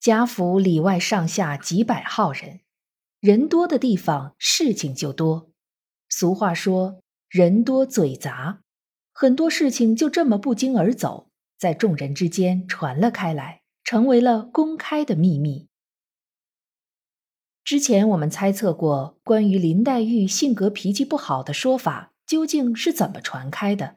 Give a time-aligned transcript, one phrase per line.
[0.00, 2.60] 贾府里外上下几百号人，
[3.20, 5.50] 人多的地方事情就多。
[6.08, 8.62] 俗话说“人多嘴杂”，
[9.12, 11.28] 很多事情就这么不胫而走，
[11.58, 15.68] 在众人之间传了开来，成为了公开的秘密。
[17.62, 23.96] 之前我们猜测过，关于林黛玉性格脾气不好的说法究竟是怎么传开的？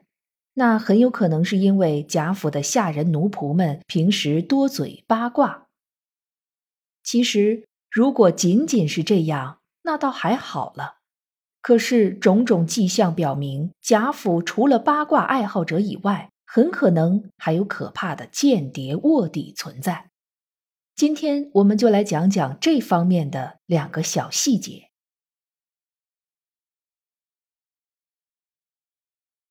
[0.52, 5.63] 那很有可能是因为贾府的下人奴仆们平时多嘴八卦。
[7.04, 10.96] 其实，如果仅仅是这样，那倒还好了。
[11.60, 20.10] 可是种种迹象表明，贾府除了八卦爱好者以外，很可能还有可怕的间谍卧底存在。
[20.94, 24.90] 今天我们就来讲讲这方面的两个小细节。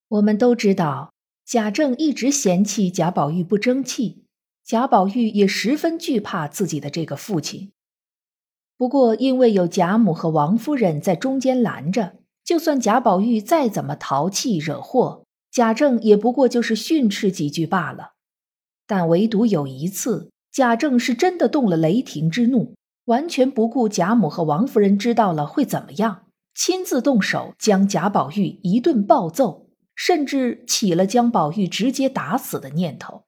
[0.08, 1.12] 我们都知道，
[1.44, 4.23] 贾政一直嫌弃贾宝玉不争气。
[4.66, 7.72] 贾宝玉也十分惧怕自己的这个父亲，
[8.78, 18.12] 不过因为有贾母和王夫人在中间拦着，就算贾宝玉再怎么淘气惹祸，贾政也不过就是训斥几句罢了。
[18.86, 33.24] 但唯独有一次，贾政是真的动了雷霆之怒，完全不顾贾母和王夫人知道了会怎么样，亲自动手将贾宝玉一顿暴揍，甚至起了将宝玉直接打死的念头。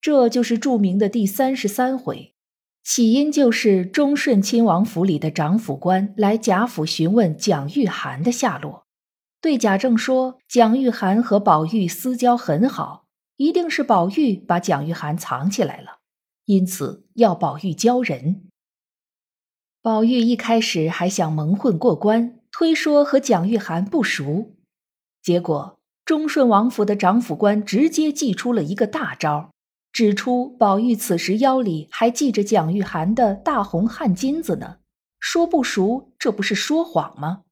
[0.00, 2.34] 这就是著名的第三十三回，
[2.84, 8.86] 起因就是忠顺亲王府里的长府官来贾府询问蒋玉菡的下落，
[9.40, 13.06] 对贾政说蒋玉菡和宝玉私交很好，
[13.36, 15.98] 一定是宝玉把蒋玉菡藏起来了，
[16.44, 18.42] 因此要宝玉交人。
[19.82, 24.54] 宝玉一开始还想蒙混过关，推说和蒋玉菡不熟，
[25.22, 29.50] 结果忠顺王府的长府官直接祭出了一个大招。
[29.96, 34.80] 指出宝玉此时腰里还系着蒋玉菡的大红汗巾子呢，
[35.18, 37.44] 说不熟，这不是说谎吗？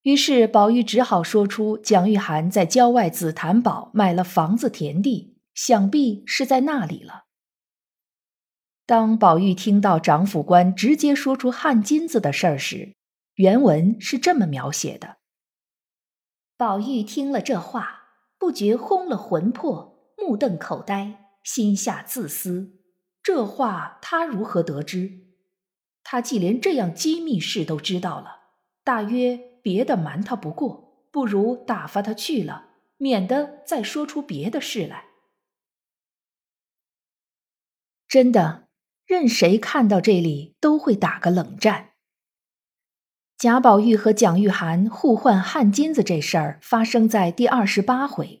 [0.00, 7.24] 于是宝玉只好说出蒋玉菡在郊外紫檀堡买了房子田地，想必是在那里了。
[8.86, 12.94] 当宝玉听到长府官直接说出汗巾子的事儿时，
[13.34, 15.18] 原文是这么描写的：
[16.56, 18.04] 宝玉听了这话，
[18.38, 19.89] 不觉轰了魂魄。
[20.20, 22.78] 目瞪口呆，心下自私：
[23.22, 25.26] 这话他如何得知？
[26.02, 28.40] 他既连这样机密事都知道了，
[28.84, 35.06] 大约别的瞒他不过，不如打发他去了，免得再说出别的事来。
[38.08, 38.68] 真的，
[39.06, 41.90] 任谁看到这里都会打个冷战。
[43.38, 48.39] 贾宝玉和蒋玉菡互换汗巾子这事儿，发生在第二十八回。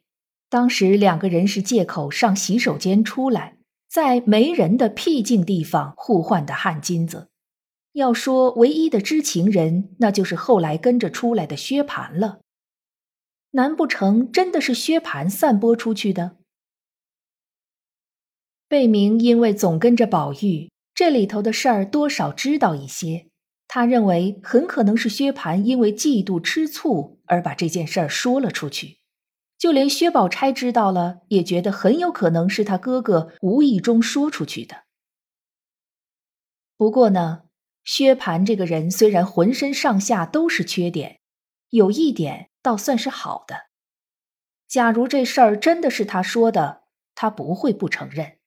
[0.50, 3.56] 当时两个人是借口上洗手间出来，
[3.88, 7.28] 在没人的僻静地方互换的汗巾子。
[7.92, 12.40] 要说唯一的知情人，那就是后来跟着出来的薛蟠了。
[13.52, 16.36] 难不成真的是薛蟠散播出去的？
[18.68, 23.26] 贝明因为总跟着宝玉，这里头的事儿多少知道一些。
[23.66, 28.99] 他认为很可能是薛蟠因为嫉妒吃醋而把这件事儿说了出去。
[29.60, 34.84] 就连薛宝钗知道了，也觉得很有可能是他哥哥无意中说出去的。
[36.78, 37.42] 不过呢，
[37.84, 41.20] 薛蟠这个人虽然浑身上下都是缺点，
[41.68, 43.66] 有一点倒算是好的。
[44.66, 46.84] 假如这事儿真的是他说的，
[47.14, 48.38] 他不会不承认。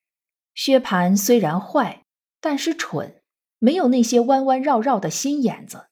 [0.56, 2.06] 薛蟠虽然坏，
[2.42, 3.22] 但是蠢，
[3.60, 5.90] 没有那些弯弯绕绕的心眼子。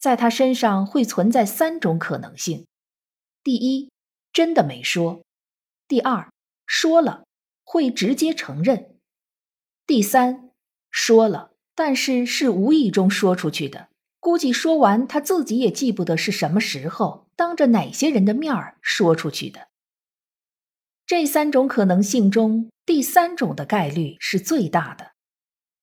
[0.00, 2.66] 在他身上会存在三种可能性：
[3.44, 3.92] 第一，
[4.34, 5.22] 真的没说。
[5.88, 6.30] 第二，
[6.66, 7.24] 说了
[7.64, 8.98] 会直接承认。
[9.86, 10.50] 第三，
[10.90, 13.88] 说了，但是是无意中说出去的，
[14.18, 19.68] 估计说完他自己也记不得是什么时候，当着哪些人的面儿说出去的。
[21.06, 25.12] 这三种可能性中，第三种的概率是最大的，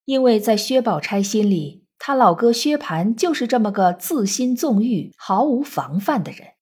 [0.05, 6.53] 因为在薛宝钗心里，他老哥薛蟠就是这么个自心纵欲、毫无防范的人。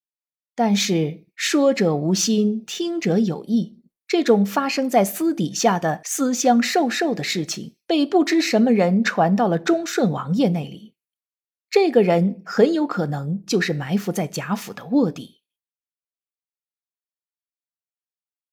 [0.53, 3.81] 但是说者无心，听者有意。
[4.05, 10.95] 这种发生在私底下的私相授受的事情，被不知什么人传到了忠顺王爷那里。
[11.69, 15.41] 这个人很有可能就是埋伏在贾府的卧底。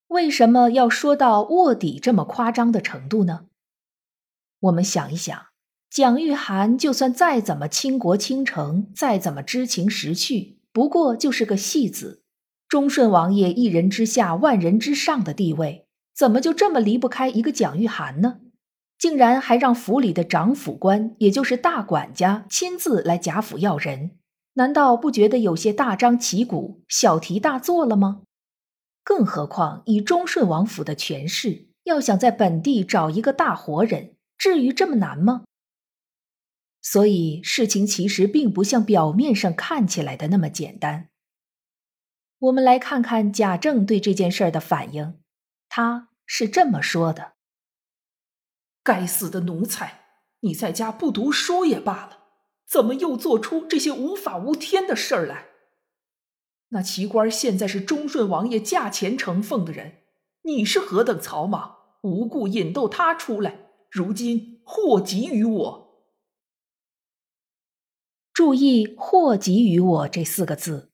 [0.07, 3.49] 为什么要说到卧底这么夸张的程度呢？
[4.61, 5.47] 我们想一想，
[5.91, 12.23] 蒋玉菡就算再怎么倾国倾城，再怎么知情识趣，不过就是个戏子。
[12.69, 18.41] 忠顺王爷一人之下，万人之上的地位，怎么就这么离不开一个蒋玉菡呢？
[18.99, 24.13] 竟然还让府里的长府官，也就是大管家亲自来贾府要人，
[24.55, 28.23] 难道不觉得有些大张旗鼓、小题大做了吗？
[29.05, 35.45] 更何况以忠顺王府的权势，要想在本地找一个大活人，至于这么难吗？
[36.83, 41.09] 所以事情其实并不像表面上看起来的那么简单。
[42.39, 45.21] 我们来看看贾政对这件事儿的反应，
[45.69, 47.33] 他是这么说的。
[48.83, 50.05] 该死的奴才！
[50.41, 52.19] 你在家不读书也罢了，
[52.67, 55.47] 怎么又做出这些无法无天的事儿来？
[56.69, 60.03] 那齐官现在是忠顺王爷驾前承奉的人，
[60.43, 65.87] 你是何等草莽，无故引逗他出来，如今祸及于我。
[68.33, 70.93] 注意“祸及于我”这四个字。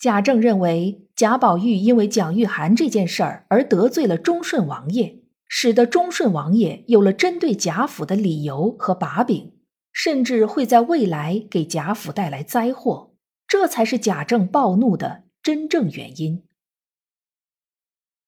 [0.00, 5.20] 贾政认为贾宝玉因为蒋玉菡这件事儿而得罪了忠顺王爷。
[5.52, 9.52] 使得忠顺王爷有了针对贾府的理由和把柄，
[9.92, 13.16] 甚至会在未来给贾府带来灾祸，
[13.48, 16.44] 这才是贾政暴怒的真正原因。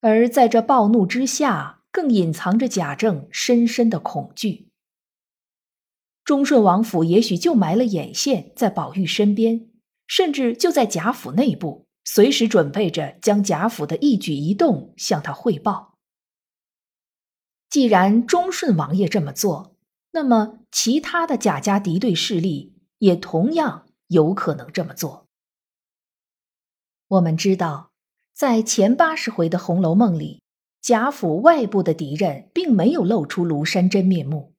[0.00, 4.66] 而在这暴怒之下，更隐藏着贾政深深的恐惧。
[6.25, 9.68] 忠顺王府也许就埋了眼线在宝玉身边，
[10.14, 15.94] 甚至就在贾府内部，随时准备着将贾府的一举一动向他汇报。
[17.70, 19.75] 既然忠顺王爷这么做，
[20.11, 25.29] 那么其他的贾家敌对势力也同样有可能这么做。
[27.09, 27.93] 我们知道，
[28.35, 30.43] 在前八十回的《红楼梦》里，
[30.82, 34.53] 贾府外部的敌人并没有露出庐山真面目。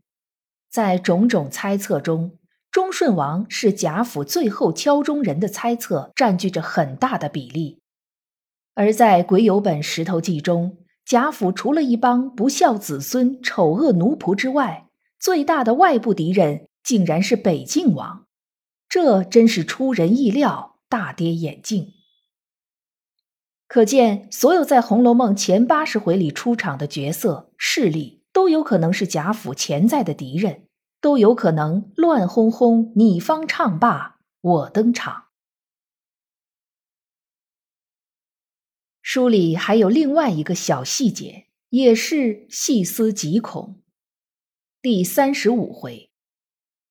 [0.71, 2.39] 在种种猜测中，
[2.73, 7.79] 忠顺王是贾府最后敲钟人的猜测占据着很大的比例，
[8.73, 10.79] 而在癸酉本石头记中。
[11.05, 14.87] 贾府除了一帮不孝子孙、丑恶奴仆之外，
[15.19, 18.25] 最大的外部敌人竟然是北静王，
[18.89, 21.93] 这真是出人意料，大跌眼镜。
[23.67, 30.63] 可见，所有在《红楼梦》前八十回里出场的角色势力，都有可能是贾府潜在的敌人，
[31.03, 35.25] 都有可能乱哄哄，你方唱罢我登场。
[39.01, 43.81] 书里还有另外一个小细节，也是细思极恐。
[44.81, 46.09] 第三十五回，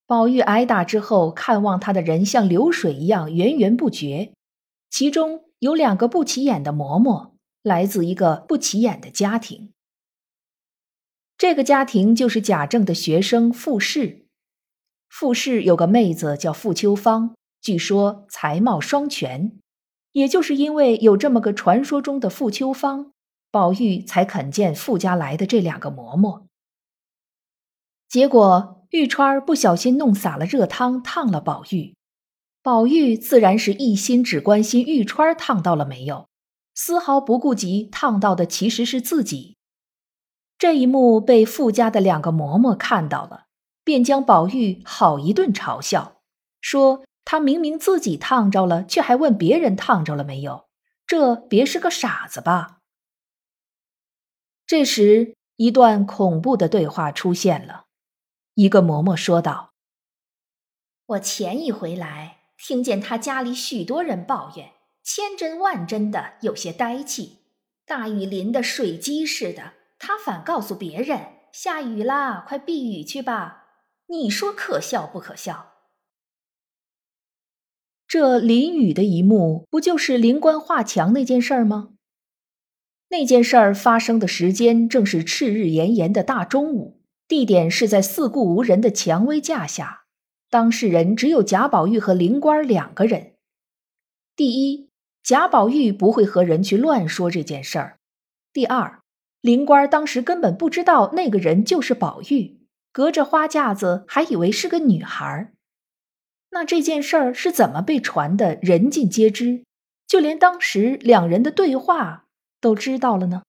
[0.07, 4.35] 宝玉挨打之后，看望他的人像流水一样源源不绝，
[4.91, 7.31] 其中有两个不起眼的嬷嬷，
[7.63, 9.73] 来自一个不起眼的家庭。
[11.43, 14.27] 这个家庭就是贾政的学生傅氏。
[15.09, 19.59] 傅氏有个妹子叫傅秋芳，据说才貌双全。
[20.13, 23.11] 也就是因为有这么个传说中的傅秋芳，
[23.51, 26.45] 宝玉才肯见傅家来的这两个嬷嬷。
[28.09, 31.97] 结果玉钏儿不小心弄洒了热汤，烫了宝玉。
[32.63, 36.29] 宝玉自然是一心只关心玉钏儿烫到了没有，
[36.77, 39.57] 丝毫不顾及烫到的其实是自己。
[40.63, 43.47] 这一幕被傅家的两个嬷嬷看到了，
[43.83, 46.21] 便将宝玉好一顿嘲笑，
[46.61, 47.05] 说。
[47.25, 50.69] 他明明自己烫着了，却还问别人烫着了没有？
[51.05, 52.79] 这别是个傻子吧？
[54.65, 57.87] 这时，一段恐怖的对话出现了。
[58.55, 59.73] 一个嬷嬷说道
[61.07, 64.71] ：“我前一回来，听见他家里许多人抱怨，
[65.03, 67.39] 千真万真的，有些呆气。
[67.85, 69.73] 大雨淋得水鸡似的，
[70.05, 73.67] 他反告诉别人下雨啦，快避雨去吧。
[74.09, 75.75] 你说可笑不可笑？”
[78.09, 81.91] 这淋雨的一幕，不就是灵官画墙那件事儿吗？
[83.11, 90.07] 那件事儿发生的时间正是赤日炎炎的大中午，地点是在四顾无人的蔷薇架下，
[90.51, 93.35] 当事人只有贾宝玉和灵官两个人。
[94.35, 94.91] 第一，
[95.23, 97.99] 贾宝玉不会和人去乱说这件事儿；
[98.53, 99.02] 第二，
[99.43, 102.61] 灵官当时根本不知道那个人就是宝玉，
[102.93, 105.53] 隔着花架子还以为是个女孩。
[106.51, 109.65] 那这件事儿是怎么被传的人尽皆知，
[110.07, 112.27] 就连当时两人的对话
[112.61, 113.43] 都知道了呢？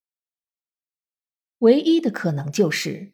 [1.60, 3.12] 唯一的可能就是，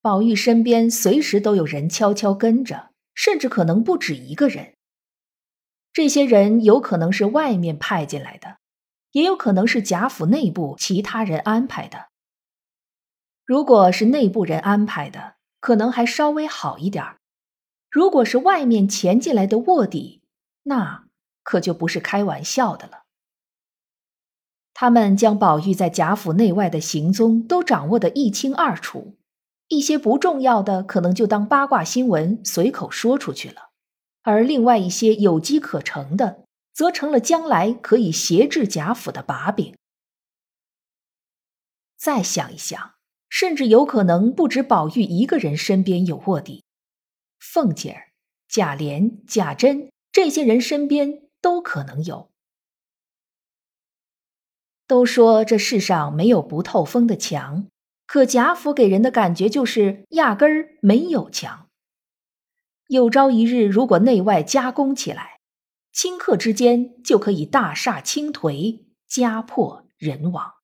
[0.00, 4.74] 宝玉身边随时都有人悄悄跟着，甚至可能不止一个人。
[5.92, 8.58] 这些人有可能是外面派进来的，
[9.10, 12.09] 也有可能是贾府内部其他人安排的。
[13.50, 17.18] 如果是内部人安排的，可能还稍微好一点儿
[17.90, 20.22] 如果是外面潜进来的卧底，
[20.62, 21.08] 那
[21.42, 23.02] 可就不是开玩笑的了。
[24.72, 29.16] 他们将宝玉在贾府内外的行踪都掌握得一清二楚，
[29.66, 33.70] 一些不重要的可能就当八卦新闻随口说出去了，
[34.22, 39.74] 而另外一些有机可乘的，则成了将来可以挟制贾府的把柄。
[41.96, 42.94] 再想一想。
[43.30, 46.64] 甚至有可能不止宝玉一个人身边有卧底，
[47.38, 48.08] 凤姐儿、
[48.48, 52.28] 贾琏、贾珍这些人身边都可能有。
[54.86, 57.68] 都说这世上没有不透风的墙，
[58.06, 61.68] 可贾府给人的感觉就是压根儿没有墙。
[62.88, 65.38] 有朝一日，如果内外夹攻起来，
[65.94, 70.59] 顷刻之间就可以大厦倾颓，家破人亡。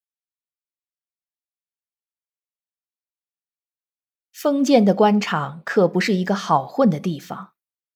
[4.38, 7.52] 封建的官场可不是一个好混的地方，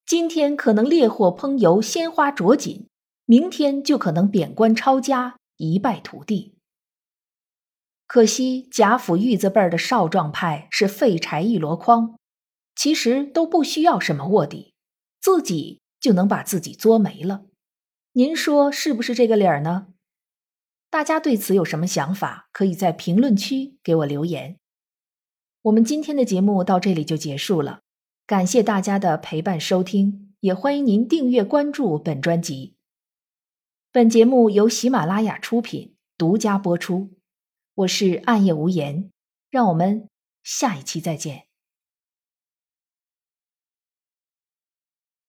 [0.07, 2.89] 今天可能烈火烹油，鲜花着锦，
[3.27, 6.55] 明天就可能贬官抄家，一败涂地。
[8.07, 12.19] 可惜贾府玉字辈的少壮派是废柴一箩筐，
[12.75, 14.73] 其实都不需要什么卧底，
[15.21, 17.43] 自己就能把自己作没了。
[18.13, 19.89] 您说是不是这个理儿呢？
[20.89, 22.49] 大家对此有什么想法？
[22.51, 24.57] 可以在评论区给我留言。
[25.63, 27.81] 我们今天的节目到这里就结束了，
[28.27, 32.77] 感谢大家的陪伴收听，也欢迎您订阅关注本专辑。
[33.93, 37.11] 本节目由喜马拉雅出品，独家播出。
[37.75, 39.11] 我是暗夜无言，
[39.51, 40.09] 让我们
[40.43, 41.50] 下一期再见。